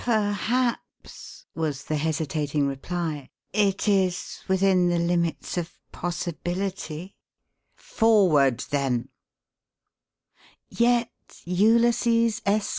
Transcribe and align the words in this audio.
"Perhaps," 0.03 1.45
was 1.53 1.83
the 1.83 1.95
hesitating 1.95 2.65
reply, 2.67 3.29
"it 3.53 3.87
is 3.87 4.39
within 4.47 4.89
the 4.89 4.97
limits 4.97 5.59
of 5.59 5.77
possibility." 5.91 7.13
"Forward, 7.75 8.65
then." 8.71 9.09
Yet 10.69 11.11
Ulysses 11.45 12.41
S. 12.47 12.69